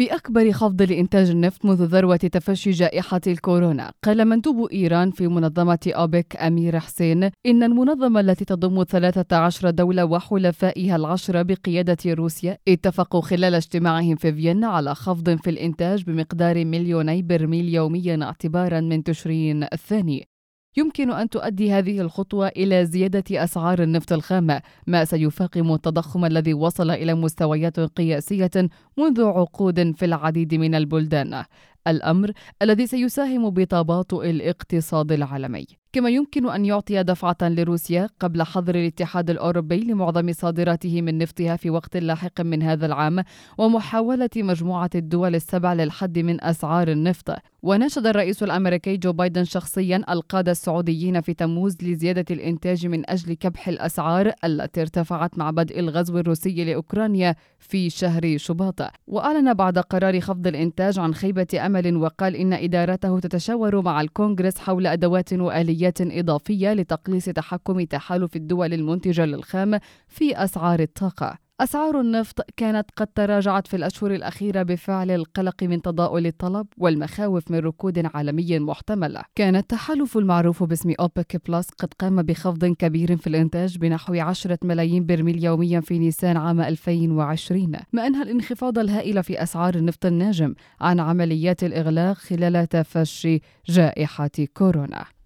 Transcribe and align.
في 0.00 0.14
أكبر 0.14 0.52
خفض 0.52 0.82
لإنتاج 0.82 1.30
النفط 1.30 1.64
منذ 1.64 1.84
ذروة 1.84 2.16
تفشي 2.16 2.70
جائحة 2.70 3.20
الكورونا. 3.26 3.92
قال 4.04 4.24
مندوب 4.24 4.68
إيران 4.72 5.10
في 5.10 5.28
منظمة 5.28 5.78
أوبك 5.86 6.36
أمير 6.36 6.78
حسين 6.78 7.22
إن 7.22 7.62
المنظمة 7.62 8.20
التي 8.20 8.44
تضم 8.44 8.84
13 8.84 9.70
دولة 9.70 10.04
وحلفائها 10.04 10.96
العشرة 10.96 11.42
بقيادة 11.42 11.96
روسيا 12.06 12.58
اتفقوا 12.68 13.20
خلال 13.20 13.54
اجتماعهم 13.54 14.16
في 14.16 14.32
فيينا 14.32 14.66
على 14.66 14.94
خفض 14.94 15.36
في 15.36 15.50
الإنتاج 15.50 16.04
بمقدار 16.04 16.64
مليوني 16.64 17.22
برميل 17.22 17.68
يوميا 17.68 18.22
اعتبارا 18.22 18.80
من 18.80 19.02
تشرين 19.02 19.62
الثاني. 19.62 20.29
يمكن 20.76 21.10
أن 21.10 21.28
تؤدي 21.28 21.72
هذه 21.72 22.00
الخطوة 22.00 22.48
إلى 22.48 22.86
زيادة 22.86 23.44
أسعار 23.44 23.82
النفط 23.82 24.12
الخام، 24.12 24.60
ما 24.86 25.04
سيفاقم 25.04 25.72
التضخم 25.72 26.24
الذي 26.24 26.54
وصل 26.54 26.90
إلى 26.90 27.14
مستويات 27.14 27.80
قياسية 27.80 28.50
منذ 28.98 29.24
عقود 29.24 29.96
في 29.96 30.04
العديد 30.04 30.54
من 30.54 30.74
البلدان. 30.74 31.44
الأمر 31.90 32.32
الذي 32.62 32.86
سيساهم 32.86 33.50
بتباطؤ 33.50 34.24
الاقتصاد 34.24 35.12
العالمي. 35.12 35.66
كما 35.92 36.10
يمكن 36.10 36.50
أن 36.50 36.64
يعطي 36.64 37.02
دفعة 37.02 37.36
لروسيا 37.42 38.08
قبل 38.20 38.42
حظر 38.42 38.74
الاتحاد 38.74 39.30
الأوروبي 39.30 39.80
لمعظم 39.80 40.32
صادراته 40.32 41.02
من 41.02 41.18
نفطها 41.18 41.56
في 41.56 41.70
وقت 41.70 41.96
لاحق 41.96 42.40
من 42.40 42.62
هذا 42.62 42.86
العام 42.86 43.24
ومحاولة 43.58 44.30
مجموعة 44.36 44.90
الدول 44.94 45.34
السبع 45.34 45.72
للحد 45.72 46.18
من 46.18 46.44
أسعار 46.44 46.88
النفط 46.88 47.30
وناشد 47.62 48.06
الرئيس 48.06 48.42
الأمريكي 48.42 48.96
جو 48.96 49.12
بايدن 49.12 49.44
شخصيا 49.44 50.04
القادة 50.10 50.52
السعوديين 50.52 51.20
في 51.20 51.34
تموز 51.34 51.76
لزيادة 51.82 52.24
الإنتاج 52.30 52.86
من 52.86 53.10
أجل 53.10 53.34
كبح 53.34 53.68
الأسعار 53.68 54.32
التي 54.44 54.80
ارتفعت 54.80 55.38
مع 55.38 55.50
بدء 55.50 55.78
الغزو 55.78 56.18
الروسي 56.18 56.64
لأوكرانيا 56.64 57.34
في 57.58 57.90
شهر 57.90 58.36
شباط 58.36 58.80
وأعلن 59.06 59.54
بعد 59.54 59.78
قرار 59.78 60.20
خفض 60.20 60.46
الإنتاج 60.46 60.98
عن 60.98 61.14
خيبة 61.14 61.46
أمل 61.66 61.79
وقال 61.86 62.36
إن 62.36 62.52
إدارته 62.52 63.20
تتشاور 63.20 63.82
مع 63.82 64.00
الكونغرس 64.00 64.58
حول 64.58 64.86
أدوات 64.86 65.32
وآليات 65.32 66.00
إضافية 66.00 66.72
لتقليص 66.72 67.24
تحكم 67.24 67.80
تحالف 67.80 68.36
الدول 68.36 68.74
المنتجة 68.74 69.24
للخام 69.24 69.78
في 70.08 70.44
أسعار 70.44 70.80
الطاقة. 70.80 71.49
أسعار 71.60 72.00
النفط 72.00 72.40
كانت 72.56 72.90
قد 72.96 73.06
تراجعت 73.06 73.66
في 73.66 73.76
الأشهر 73.76 74.14
الأخيرة 74.14 74.62
بفعل 74.62 75.10
القلق 75.10 75.62
من 75.62 75.82
تضاؤل 75.82 76.26
الطلب 76.26 76.66
والمخاوف 76.78 77.50
من 77.50 77.58
ركود 77.58 78.06
عالمي 78.14 78.58
محتمل. 78.58 79.18
كان 79.34 79.56
التحالف 79.56 80.18
المعروف 80.18 80.62
باسم 80.62 80.92
أوبك 81.00 81.48
بلس 81.48 81.68
قد 81.70 81.94
قام 81.98 82.22
بخفض 82.22 82.64
كبير 82.64 83.16
في 83.16 83.26
الإنتاج 83.26 83.78
بنحو 83.78 84.14
10 84.14 84.58
ملايين 84.64 85.06
برميل 85.06 85.44
يوميا 85.44 85.80
في 85.80 85.98
نيسان 85.98 86.36
عام 86.36 86.60
2020 86.60 87.72
ما 87.92 88.06
أنهى 88.06 88.22
الانخفاض 88.22 88.78
الهائل 88.78 89.22
في 89.22 89.42
أسعار 89.42 89.74
النفط 89.74 90.06
الناجم 90.06 90.54
عن 90.80 91.00
عمليات 91.00 91.64
الإغلاق 91.64 92.16
خلال 92.16 92.66
تفشي 92.68 93.40
جائحة 93.68 94.30
كورونا. 94.54 95.19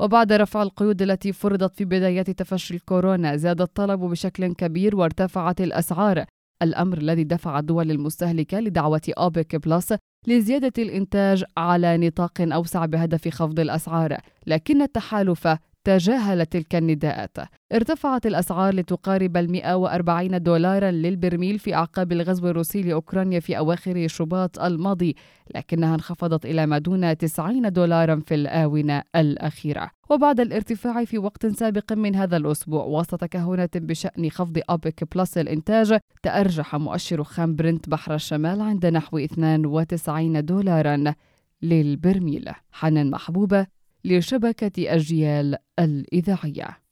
وبعد 0.00 0.32
رفع 0.32 0.62
القيود 0.62 1.02
التي 1.02 1.32
فرضت 1.32 1.76
في 1.76 1.84
بدايات 1.84 2.30
تفشي 2.30 2.74
الكورونا 2.74 3.36
زاد 3.36 3.60
الطلب 3.60 4.00
بشكل 4.00 4.54
كبير 4.54 4.96
وارتفعت 4.96 5.60
الأسعار. 5.60 6.24
الأمر 6.62 6.98
الذي 6.98 7.24
دفع 7.24 7.58
الدول 7.58 7.90
المستهلكة 7.90 8.60
لدعوة 8.60 9.00
أوبك 9.18 9.56
بلس 9.56 9.94
لزيادة 10.26 10.72
الإنتاج 10.78 11.44
على 11.56 11.96
نطاق 11.98 12.40
أوسع 12.40 12.86
بهدف 12.86 13.28
خفض 13.28 13.60
الأسعار. 13.60 14.16
لكن 14.46 14.82
التحالف 14.82 15.48
تجاهل 15.88 16.46
تلك 16.46 16.74
النداءات. 16.74 17.36
ارتفعت 17.72 18.26
الأسعار 18.26 18.74
لتقارب 18.74 19.36
ال 19.36 19.52
140 19.52 20.42
دولارا 20.42 20.90
للبرميل 20.90 21.58
في 21.58 21.74
أعقاب 21.74 22.12
الغزو 22.12 22.48
الروسي 22.48 22.82
لأوكرانيا 22.82 23.40
في 23.40 23.58
أواخر 23.58 24.08
شباط 24.08 24.58
الماضي 24.58 25.16
لكنها 25.54 25.94
انخفضت 25.94 26.46
إلى 26.46 26.66
ما 26.66 26.78
دون 26.78 27.16
90 27.16 27.72
دولارا 27.72 28.22
في 28.26 28.34
الآونة 28.34 29.02
الأخيرة. 29.16 29.90
وبعد 30.10 30.40
الارتفاع 30.40 31.04
في 31.04 31.18
وقت 31.18 31.46
سابق 31.46 31.92
من 31.92 32.16
هذا 32.16 32.36
الأسبوع 32.36 32.84
وسط 32.84 33.20
تكهنات 33.20 33.76
بشأن 33.76 34.30
خفض 34.30 34.58
أوبك 34.70 35.14
بلس 35.14 35.38
الإنتاج 35.38 35.98
تأرجح 36.22 36.76
مؤشر 36.76 37.24
خام 37.24 37.56
برنت 37.56 37.88
بحر 37.88 38.14
الشمال 38.14 38.60
عند 38.60 38.86
نحو 38.86 39.18
92 39.18 40.44
دولارا 40.44 41.14
للبرميل. 41.62 42.50
حنان 42.72 43.10
محبوبة 43.10 43.77
لشبكة 44.04 44.94
أجيال 44.94 45.56
الإذاعية. 45.78 46.87